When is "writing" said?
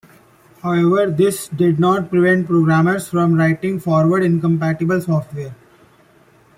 3.35-3.79